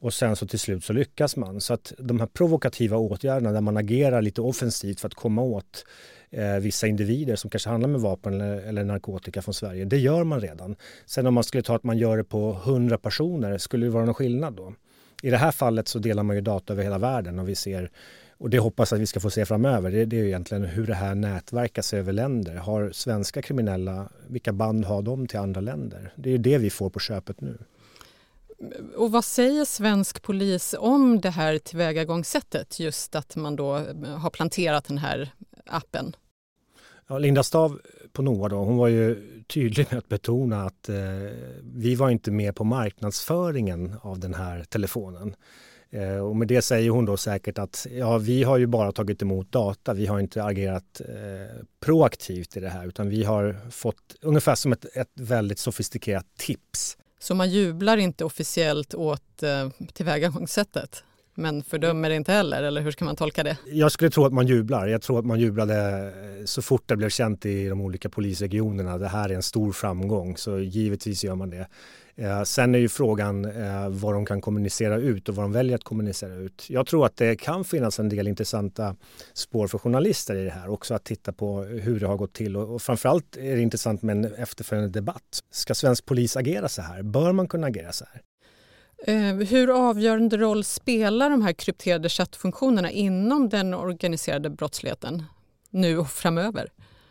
och 0.00 0.14
sen 0.14 0.36
så 0.36 0.46
till 0.46 0.58
slut 0.58 0.84
så 0.84 0.92
lyckas 0.92 1.36
man. 1.36 1.60
Så 1.60 1.74
att 1.74 1.92
de 1.98 2.20
här 2.20 2.26
provokativa 2.26 2.96
åtgärderna 2.96 3.52
där 3.52 3.60
man 3.60 3.76
agerar 3.76 4.22
lite 4.22 4.40
offensivt 4.40 5.00
för 5.00 5.08
att 5.08 5.14
komma 5.14 5.42
åt 5.42 5.84
eh, 6.30 6.54
vissa 6.54 6.86
individer 6.86 7.36
som 7.36 7.50
kanske 7.50 7.70
handlar 7.70 7.88
med 7.88 8.00
vapen 8.00 8.34
eller, 8.34 8.56
eller, 8.56 8.84
narkotika 8.84 9.42
från 9.42 9.54
Sverige, 9.54 9.84
det 9.84 9.98
gör 9.98 10.24
man 10.24 10.40
redan. 10.40 10.76
Sen 11.06 11.26
om 11.26 11.34
man 11.34 11.44
skulle 11.44 11.62
ta 11.62 11.76
att 11.76 11.84
man 11.84 11.98
gör 11.98 12.16
det 12.16 12.24
på 12.24 12.60
100 12.64 12.98
personer, 12.98 13.58
skulle 13.58 13.86
det 13.86 13.90
vara 13.90 14.04
någon 14.04 14.14
skillnad 14.14 14.54
då? 14.54 14.74
I 15.22 15.30
det 15.30 15.36
här 15.36 15.52
fallet 15.52 15.88
så 15.88 15.98
delar 15.98 16.22
man 16.22 16.36
ju 16.36 16.42
data 16.42 16.72
över 16.72 16.82
hela 16.82 16.98
världen 16.98 17.38
och 17.38 17.48
vi 17.48 17.54
ser 17.54 17.90
och 18.40 18.50
det 18.50 18.58
hoppas 18.58 18.92
att 18.92 19.00
vi 19.00 19.06
ska 19.06 19.20
få 19.20 19.30
se 19.30 19.46
framöver, 19.46 19.90
det, 19.90 20.04
det 20.04 20.20
är 20.20 20.24
egentligen 20.24 20.64
hur 20.64 20.86
det 20.86 20.94
här 20.94 21.14
nätverkas 21.14 21.94
över 21.94 22.12
länder. 22.12 22.56
Har 22.56 22.90
svenska 22.92 23.42
kriminella, 23.42 24.08
vilka 24.28 24.52
band 24.52 24.84
har 24.84 25.02
de 25.02 25.26
till 25.26 25.38
andra 25.38 25.60
länder? 25.60 26.12
Det 26.16 26.30
är 26.30 26.38
det 26.38 26.58
vi 26.58 26.70
får 26.70 26.90
på 26.90 27.00
köpet 27.00 27.40
nu. 27.40 27.58
Och 28.96 29.12
vad 29.12 29.24
säger 29.24 29.64
svensk 29.64 30.22
polis 30.22 30.74
om 30.78 31.20
det 31.20 31.30
här 31.30 31.58
tillvägagångssättet, 31.58 32.80
just 32.80 33.14
att 33.14 33.36
man 33.36 33.56
då 33.56 33.72
har 34.16 34.30
planterat 34.30 34.84
den 34.84 34.98
här 34.98 35.32
appen? 35.66 36.16
Ja, 37.08 37.18
Linda 37.18 37.42
Stav 37.42 37.80
på 38.12 38.22
NOA 38.22 38.48
då, 38.48 38.56
hon 38.56 38.76
var 38.76 38.88
ju 38.88 39.16
tydlig 39.46 39.86
med 39.90 39.98
att 39.98 40.08
betona 40.08 40.64
att 40.64 40.88
eh, 40.88 40.96
vi 41.62 41.94
var 41.94 42.10
inte 42.10 42.30
med 42.30 42.56
på 42.56 42.64
marknadsföringen 42.64 43.94
av 44.02 44.18
den 44.18 44.34
här 44.34 44.64
telefonen. 44.64 45.34
Eh, 45.90 46.16
och 46.16 46.36
med 46.36 46.48
det 46.48 46.62
säger 46.62 46.90
hon 46.90 47.04
då 47.04 47.16
säkert 47.16 47.58
att 47.58 47.86
ja, 47.90 48.18
vi 48.18 48.42
har 48.42 48.58
ju 48.58 48.66
bara 48.66 48.92
tagit 48.92 49.22
emot 49.22 49.52
data. 49.52 49.94
Vi 49.94 50.06
har 50.06 50.20
inte 50.20 50.44
agerat 50.44 51.00
eh, 51.00 51.64
proaktivt 51.80 52.56
i 52.56 52.60
det 52.60 52.68
här 52.68 52.86
utan 52.86 53.08
vi 53.08 53.24
har 53.24 53.56
fått 53.70 54.16
ungefär 54.20 54.54
som 54.54 54.72
ett, 54.72 54.84
ett 54.96 55.12
väldigt 55.14 55.58
sofistikerat 55.58 56.26
tips 56.36 56.96
så 57.22 57.34
man 57.34 57.50
jublar 57.50 57.96
inte 57.96 58.24
officiellt 58.24 58.94
åt 58.94 59.42
eh, 59.42 59.68
tillvägagångssättet? 59.92 61.04
Men 61.34 61.62
fördömer 61.62 62.08
det 62.08 62.16
inte 62.16 62.32
heller, 62.32 62.62
eller 62.62 62.80
hur 62.80 62.90
ska 62.90 63.04
man 63.04 63.16
tolka 63.16 63.42
det? 63.42 63.58
Jag 63.66 63.92
skulle 63.92 64.10
tro 64.10 64.24
att 64.24 64.32
man 64.32 64.46
jublar. 64.46 64.86
Jag 64.86 65.02
tror 65.02 65.18
att 65.18 65.26
man 65.26 65.40
jublade 65.40 66.06
eh, 66.38 66.44
så 66.44 66.62
fort 66.62 66.82
det 66.86 66.96
blev 66.96 67.08
känt 67.08 67.46
i 67.46 67.68
de 67.68 67.80
olika 67.80 68.08
polisregionerna. 68.08 68.98
Det 68.98 69.08
här 69.08 69.28
är 69.28 69.34
en 69.34 69.42
stor 69.42 69.72
framgång, 69.72 70.36
så 70.36 70.58
givetvis 70.58 71.24
gör 71.24 71.34
man 71.34 71.50
det. 71.50 71.66
Eh, 72.16 72.42
sen 72.42 72.74
är 72.74 72.78
ju 72.78 72.88
frågan 72.88 73.44
eh, 73.44 73.88
vad 73.88 74.14
de 74.14 74.26
kan 74.26 74.40
kommunicera 74.40 74.96
ut 74.96 75.28
och 75.28 75.34
vad 75.34 75.44
de 75.44 75.52
väljer 75.52 75.74
att 75.74 75.84
kommunicera 75.84 76.34
ut. 76.34 76.66
Jag 76.68 76.86
tror 76.86 77.06
att 77.06 77.16
det 77.16 77.36
kan 77.36 77.64
finnas 77.64 77.98
en 77.98 78.08
del 78.08 78.28
intressanta 78.28 78.96
spår 79.32 79.66
för 79.66 79.78
journalister 79.78 80.36
i 80.36 80.44
det 80.44 80.50
här 80.50 80.68
också 80.68 80.94
att 80.94 81.04
titta 81.04 81.32
på 81.32 81.62
hur 81.62 82.00
det 82.00 82.06
har 82.06 82.16
gått 82.16 82.32
till 82.32 82.56
och, 82.56 82.74
och 82.74 82.82
framförallt 82.82 83.36
är 83.36 83.56
det 83.56 83.62
intressant 83.62 84.02
med 84.02 84.16
en 84.16 84.34
efterföljande 84.34 84.90
debatt. 84.90 85.40
Ska 85.50 85.74
svensk 85.74 86.06
polis 86.06 86.36
agera 86.36 86.68
så 86.68 86.82
här? 86.82 87.02
Bör 87.02 87.32
man 87.32 87.48
kunna 87.48 87.66
agera 87.66 87.92
så 87.92 88.04
här? 88.12 88.22
Eh, 89.06 89.34
hur 89.34 89.88
avgörande 89.88 90.36
roll 90.36 90.64
spelar 90.64 91.30
de 91.30 91.42
här 91.42 91.52
krypterade 91.52 92.08
chattfunktionerna 92.08 92.90
inom 92.90 93.48
den 93.48 93.74
organiserade 93.74 94.50
brottsligheten 94.50 95.22
nu 95.70 95.98
och 95.98 96.10
framöver? 96.10 96.68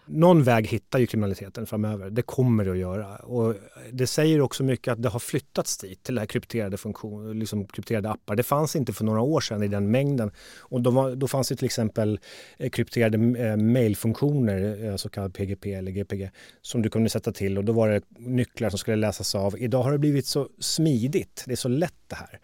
Någon 0.09 0.43
väg 0.43 0.67
hittar 0.67 0.99
ju 0.99 1.07
kriminaliteten 1.07 1.65
framöver. 1.65 2.09
Det 2.09 2.21
kommer 2.21 2.65
det 2.65 2.71
att 2.71 2.77
göra. 2.77 3.15
Och 3.15 3.55
det 3.91 4.07
säger 4.07 4.41
också 4.41 4.63
mycket 4.63 4.91
att 4.91 5.01
det 5.01 5.09
har 5.09 5.19
flyttats 5.19 5.77
dit, 5.77 6.03
till 6.03 6.15
det 6.15 6.21
här 6.21 6.25
krypterade, 6.25 6.77
funktion, 6.77 7.39
liksom 7.39 7.67
krypterade 7.67 8.09
appar. 8.09 8.35
Det 8.35 8.43
fanns 8.43 8.75
inte 8.75 8.93
för 8.93 9.05
några 9.05 9.21
år 9.21 9.41
sedan 9.41 9.63
i 9.63 9.67
den 9.67 9.91
mängden. 9.91 10.31
Och 10.59 10.81
då, 10.81 10.91
var, 10.91 11.15
då 11.15 11.27
fanns 11.27 11.49
det 11.49 11.55
till 11.55 11.65
exempel 11.65 12.19
eh, 12.57 12.69
krypterade 12.69 13.47
eh, 13.47 13.57
mailfunktioner, 13.57 14.85
eh, 14.85 14.95
så 14.95 15.09
kallad 15.09 15.33
PGP 15.33 15.73
eller 15.73 15.91
GPG, 15.91 16.31
som 16.61 16.81
du 16.81 16.89
kunde 16.89 17.09
sätta 17.09 17.31
till 17.31 17.57
och 17.57 17.65
då 17.65 17.73
var 17.73 17.89
det 17.89 18.01
nycklar 18.17 18.69
som 18.69 18.79
skulle 18.79 18.97
läsas 18.97 19.35
av. 19.35 19.59
Idag 19.59 19.83
har 19.83 19.91
det 19.91 19.97
blivit 19.97 20.25
så 20.25 20.47
smidigt, 20.59 21.43
det 21.45 21.51
är 21.51 21.55
så 21.55 21.69
lätt 21.69 21.93
det 22.07 22.15
här. 22.15 22.39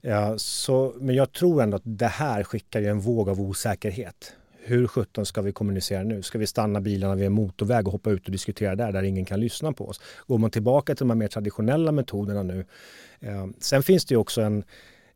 Ja, 0.00 0.38
så, 0.38 0.94
men 1.00 1.14
jag 1.14 1.32
tror 1.32 1.62
ändå 1.62 1.76
att 1.76 1.82
det 1.84 2.06
här 2.06 2.44
skickar 2.44 2.80
ju 2.80 2.86
en 2.86 3.00
våg 3.00 3.28
av 3.28 3.40
osäkerhet 3.40 4.34
hur 4.66 4.86
sjutton 4.86 5.26
ska 5.26 5.42
vi 5.42 5.52
kommunicera 5.52 6.02
nu? 6.02 6.22
Ska 6.22 6.38
vi 6.38 6.46
stanna 6.46 6.80
bilarna 6.80 7.14
vid 7.14 7.26
en 7.26 7.32
motorväg 7.32 7.86
och 7.86 7.92
hoppa 7.92 8.10
ut 8.10 8.26
och 8.26 8.32
diskutera 8.32 8.76
där, 8.76 8.92
där 8.92 9.02
ingen 9.02 9.24
kan 9.24 9.40
lyssna 9.40 9.72
på 9.72 9.88
oss? 9.88 10.00
Går 10.26 10.38
man 10.38 10.50
tillbaka 10.50 10.94
till 10.94 11.06
de 11.06 11.10
här 11.10 11.16
mer 11.16 11.28
traditionella 11.28 11.92
metoderna 11.92 12.42
nu? 12.42 12.66
Eh, 13.20 13.46
sen 13.58 13.82
finns 13.82 14.04
det 14.04 14.14
ju 14.14 14.18
också 14.18 14.42
en, 14.42 14.64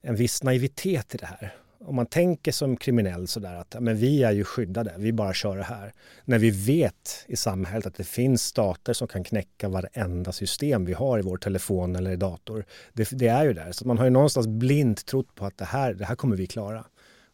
en 0.03 0.17
viss 0.17 0.43
naivitet 0.43 1.15
i 1.15 1.19
det 1.19 1.27
här. 1.27 1.55
Om 1.85 1.97
man 1.97 2.07
tänker 2.07 2.53
som 2.53 2.77
kriminell 2.77 3.27
sådär 3.27 3.55
att 3.55 3.77
men 3.81 3.97
vi 3.97 4.23
är 4.23 4.33
ju 4.33 4.45
skyddade, 4.45 4.95
vi 4.99 5.13
bara 5.13 5.33
kör 5.33 5.57
det 5.57 5.63
här. 5.63 5.93
När 6.25 6.39
vi 6.39 6.51
vet 6.51 7.25
i 7.27 7.37
samhället 7.37 7.87
att 7.87 7.95
det 7.95 8.05
finns 8.05 8.45
stater 8.45 8.93
som 8.93 9.09
kan 9.09 9.25
knäcka 9.25 9.69
varenda 9.69 10.33
system 10.33 10.85
vi 10.85 10.93
har 10.93 11.19
i 11.19 11.23
vår 11.23 11.37
telefon 11.37 11.97
eller 11.97 12.11
i 12.11 12.17
dator. 12.17 12.65
Det, 12.93 13.09
det 13.13 13.29
är 13.29 13.45
ju 13.45 13.53
där, 13.53 13.73
så 13.73 13.87
man 13.87 13.99
har 13.99 14.05
ju 14.05 14.11
någonstans 14.11 14.47
blint 14.47 15.07
trott 15.07 15.35
på 15.35 15.47
att 15.47 15.59
det 15.59 15.65
här, 15.65 15.95
det 15.95 16.05
här 16.05 16.15
kommer 16.15 16.37
vi 16.37 16.47
klara. 16.47 16.85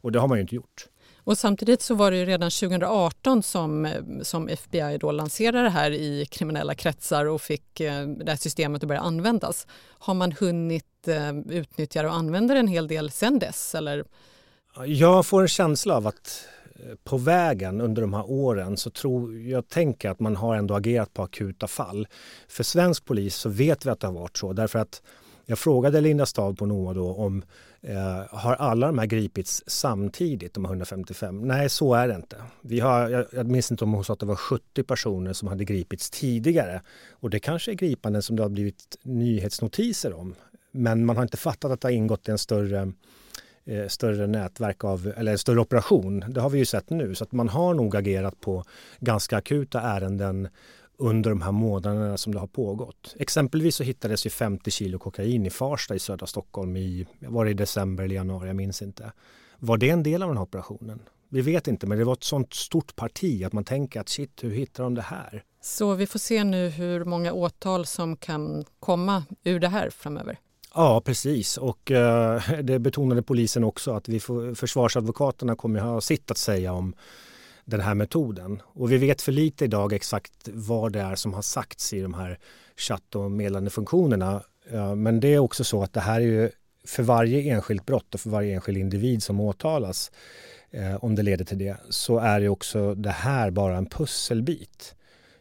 Och 0.00 0.12
det 0.12 0.18
har 0.18 0.28
man 0.28 0.38
ju 0.38 0.42
inte 0.42 0.54
gjort. 0.54 0.88
Och 1.24 1.38
samtidigt 1.38 1.82
så 1.82 1.94
var 1.94 2.10
det 2.10 2.16
ju 2.16 2.24
redan 2.24 2.50
2018 2.50 3.42
som, 3.42 3.88
som 4.22 4.48
FBI 4.48 4.98
då 5.00 5.12
lanserade 5.12 5.62
det 5.62 5.70
här 5.70 5.90
i 5.90 6.26
kriminella 6.30 6.74
kretsar 6.74 7.26
och 7.26 7.40
fick 7.40 7.80
eh, 7.80 8.06
det 8.06 8.30
här 8.30 8.36
systemet 8.36 8.82
att 8.82 8.88
börja 8.88 9.00
användas. 9.00 9.66
Har 9.98 10.14
man 10.14 10.32
hunnit 10.32 11.08
eh, 11.08 11.38
utnyttja 11.38 12.02
det 12.02 12.08
och 12.08 12.14
använda 12.14 12.54
det 12.54 12.60
en 12.60 12.68
hel 12.68 12.88
del 12.88 13.10
sen 13.10 13.38
dess? 13.38 13.74
Eller? 13.74 14.04
Jag 14.86 15.26
får 15.26 15.42
en 15.42 15.48
känsla 15.48 15.96
av 15.96 16.06
att 16.06 16.46
eh, 16.76 16.94
på 17.04 17.16
vägen 17.18 17.80
under 17.80 18.02
de 18.02 18.14
här 18.14 18.30
åren 18.30 18.76
så 18.76 18.90
tror 18.90 19.38
jag 19.38 19.68
tänker 19.68 20.10
att 20.10 20.20
man 20.20 20.36
har 20.36 20.56
ändå 20.56 20.74
agerat 20.74 21.14
på 21.14 21.22
akuta 21.22 21.66
fall. 21.66 22.06
För 22.48 22.64
svensk 22.64 23.04
polis 23.04 23.36
så 23.36 23.48
vet 23.48 23.86
vi 23.86 23.90
att 23.90 24.00
det 24.00 24.06
har 24.06 24.14
varit 24.14 24.36
så 24.36 24.52
därför 24.52 24.78
att 24.78 25.02
jag 25.46 25.58
frågade 25.58 26.00
Linda 26.00 26.26
Stad 26.26 26.58
på 26.58 26.66
NOA 26.66 26.94
då 26.94 27.14
om 27.14 27.42
eh, 27.82 28.22
har 28.30 28.54
alla 28.54 28.86
de 28.86 28.98
här 28.98 29.06
gripits 29.06 29.64
samtidigt, 29.66 30.54
de 30.54 30.64
155? 30.64 31.40
Nej, 31.40 31.68
så 31.68 31.94
är 31.94 32.08
det 32.08 32.14
inte. 32.14 32.36
Vi 32.60 32.80
har, 32.80 33.08
jag, 33.08 33.26
jag 33.32 33.46
minns 33.46 33.70
inte 33.70 33.84
om 33.84 33.92
hon 33.92 34.04
sa 34.04 34.12
att 34.12 34.20
det 34.20 34.26
var 34.26 34.36
70 34.36 34.82
personer 34.82 35.32
som 35.32 35.48
hade 35.48 35.64
gripits 35.64 36.10
tidigare. 36.10 36.82
Och 37.10 37.30
det 37.30 37.40
kanske 37.40 37.70
är 37.70 37.74
gripanden 37.74 38.22
som 38.22 38.36
det 38.36 38.42
har 38.42 38.50
blivit 38.50 38.98
nyhetsnotiser 39.02 40.12
om. 40.12 40.34
Men 40.70 41.06
man 41.06 41.16
har 41.16 41.22
inte 41.22 41.36
fattat 41.36 41.70
att 41.70 41.80
det 41.80 41.88
har 41.88 41.92
ingått 41.92 42.28
i 42.28 42.30
en 42.30 42.38
större 42.38 42.92
eh, 43.64 43.86
större 43.88 44.26
nätverk 44.26 44.84
av, 44.84 45.12
eller 45.16 45.36
större 45.36 45.60
operation. 45.60 46.24
Det 46.28 46.40
har 46.40 46.50
vi 46.50 46.58
ju 46.58 46.64
sett 46.64 46.90
nu. 46.90 47.14
Så 47.14 47.24
att 47.24 47.32
man 47.32 47.48
har 47.48 47.74
nog 47.74 47.96
agerat 47.96 48.40
på 48.40 48.64
ganska 49.00 49.36
akuta 49.36 49.80
ärenden 49.80 50.48
under 50.96 51.30
de 51.30 51.42
här 51.42 51.52
månaderna 51.52 52.16
som 52.16 52.34
det 52.34 52.40
har 52.40 52.46
pågått. 52.46 53.14
Exempelvis 53.18 53.76
så 53.76 53.84
hittades 53.84 54.26
ju 54.26 54.30
50 54.30 54.70
kilo 54.70 54.98
kokain 54.98 55.46
i 55.46 55.50
Farsta 55.50 55.94
i 55.94 55.98
södra 55.98 56.26
Stockholm 56.26 56.76
i, 56.76 57.06
var 57.18 57.44
det 57.44 57.50
i 57.50 57.54
december 57.54 58.04
eller 58.04 58.14
januari, 58.14 58.46
jag 58.46 58.56
minns 58.56 58.82
inte. 58.82 59.12
Var 59.58 59.76
det 59.76 59.90
en 59.90 60.02
del 60.02 60.22
av 60.22 60.28
den 60.28 60.36
här 60.36 60.44
operationen? 60.44 61.00
Vi 61.28 61.40
vet 61.40 61.68
inte, 61.68 61.86
men 61.86 61.98
det 61.98 62.04
var 62.04 62.12
ett 62.12 62.24
sånt 62.24 62.54
stort 62.54 62.96
parti 62.96 63.44
att 63.44 63.52
man 63.52 63.64
tänker 63.64 64.00
att 64.00 64.08
shit, 64.08 64.44
hur 64.44 64.50
hittar 64.50 64.84
de 64.84 64.94
det 64.94 65.02
här? 65.02 65.44
Så 65.60 65.94
vi 65.94 66.06
får 66.06 66.18
se 66.18 66.44
nu 66.44 66.68
hur 66.68 67.04
många 67.04 67.32
åtal 67.32 67.86
som 67.86 68.16
kan 68.16 68.64
komma 68.80 69.24
ur 69.44 69.60
det 69.60 69.68
här 69.68 69.90
framöver. 69.90 70.38
Ja, 70.74 71.00
precis. 71.04 71.56
Och 71.56 71.90
eh, 71.90 72.42
det 72.62 72.78
betonade 72.78 73.22
polisen 73.22 73.64
också 73.64 73.92
att 73.92 74.08
vi 74.08 74.20
får, 74.20 74.54
försvarsadvokaterna 74.54 75.56
kommer 75.56 75.80
ha 75.80 76.00
sitt 76.00 76.30
att 76.30 76.38
säga 76.38 76.72
om 76.72 76.94
den 77.64 77.80
här 77.80 77.94
metoden. 77.94 78.62
Och 78.64 78.92
vi 78.92 78.98
vet 78.98 79.22
för 79.22 79.32
lite 79.32 79.64
idag 79.64 79.92
exakt 79.92 80.48
vad 80.52 80.92
det 80.92 81.00
är 81.00 81.14
som 81.14 81.34
har 81.34 81.42
sagts 81.42 81.92
i 81.92 82.00
de 82.00 82.14
här 82.14 82.38
chatt 82.76 83.14
och 83.14 83.30
meddelandefunktionerna. 83.30 84.42
Eh, 84.70 84.94
men 84.94 85.20
det 85.20 85.34
är 85.34 85.38
också 85.38 85.64
så 85.64 85.82
att 85.82 85.92
det 85.92 86.00
här 86.00 86.20
är 86.20 86.24
ju 86.24 86.50
för 86.86 87.02
varje 87.02 87.54
enskilt 87.54 87.86
brott 87.86 88.14
och 88.14 88.20
för 88.20 88.30
varje 88.30 88.54
enskild 88.54 88.78
individ 88.78 89.22
som 89.22 89.40
åtalas 89.40 90.12
eh, 90.70 91.04
om 91.04 91.14
det 91.14 91.22
leder 91.22 91.44
till 91.44 91.58
det 91.58 91.76
så 91.90 92.18
är 92.18 92.40
det 92.40 92.48
också 92.48 92.94
det 92.94 93.10
här 93.10 93.50
bara 93.50 93.76
en 93.76 93.86
pusselbit 93.86 94.94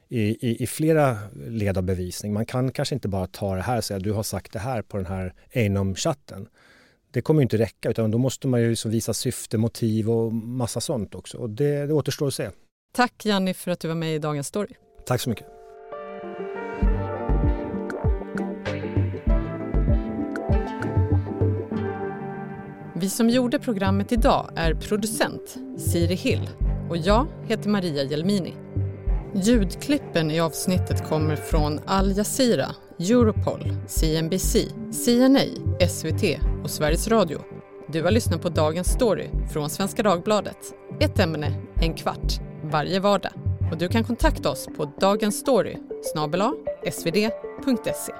i, 0.09 0.49
i, 0.49 0.63
i, 0.63 0.67
flera 0.67 1.17
led 1.47 1.77
av 1.77 1.83
bevisning. 1.83 2.33
Man 2.33 2.45
kan 2.45 2.71
kanske 2.71 2.95
inte 2.95 3.07
bara 3.07 3.27
ta 3.27 3.55
det 3.55 3.61
här 3.61 3.77
och 3.77 3.83
säga 3.83 3.99
du 3.99 4.11
har 4.11 4.23
sagt 4.23 4.53
det 4.53 4.59
här 4.59 4.81
på 4.81 4.97
den 4.97 5.05
här 5.05 5.33
Einom-chatten 5.51 6.47
det 7.13 7.21
kommer 7.21 7.41
inte 7.41 7.57
räcka 7.57 7.89
utan 7.89 8.11
då 8.11 8.17
måste 8.17 8.47
man 8.47 8.61
ju 8.61 8.69
liksom 8.69 8.91
visa 8.91 9.13
syfte, 9.13 9.57
motiv 9.57 10.09
och 10.09 10.33
massa 10.33 10.81
sånt 10.81 11.15
också. 11.15 11.37
Och 11.37 11.49
det, 11.49 11.85
det 11.85 11.93
återstår 11.93 12.27
att 12.27 12.33
se. 12.33 12.49
Tack 12.95 13.25
Janni 13.25 13.53
för 13.53 13.71
att 13.71 13.79
du 13.79 13.87
var 13.87 13.95
med 13.95 14.15
i 14.15 14.19
Dagens 14.19 14.47
Story. 14.47 14.73
Tack 15.05 15.21
så 15.21 15.29
mycket. 15.29 15.47
Vi 22.95 23.09
som 23.09 23.29
gjorde 23.29 23.59
programmet 23.59 24.11
idag 24.11 24.49
är 24.55 24.73
producent 24.73 25.57
Siri 25.77 26.15
Hill 26.15 26.49
och 26.89 26.97
jag 26.97 27.27
heter 27.47 27.69
Maria 27.69 28.03
Jelmini. 28.03 28.62
Ljudklippen 29.35 30.31
i 30.31 30.39
avsnittet 30.39 31.09
kommer 31.09 31.35
från 31.35 31.79
Al 31.85 32.17
Jazeera, 32.17 32.75
Europol, 32.99 33.75
CNBC, 33.87 34.55
CNA, 35.05 35.39
SVT 35.89 36.39
och 36.63 36.69
Sveriges 36.69 37.07
Radio. 37.07 37.39
Du 37.87 38.03
har 38.03 38.11
lyssnat 38.11 38.41
på 38.41 38.49
Dagens 38.49 38.87
Story 38.87 39.29
från 39.53 39.69
Svenska 39.69 40.03
Dagbladet. 40.03 40.57
Ett 40.99 41.19
ämne, 41.19 41.53
en 41.75 41.93
kvart, 41.93 42.39
varje 42.63 42.99
vardag. 42.99 43.31
Och 43.71 43.77
du 43.77 43.87
kan 43.87 44.03
kontakta 44.03 44.49
oss 44.49 44.67
på 44.77 44.91
dagensstory 44.99 45.77
svd.se. 46.91 48.13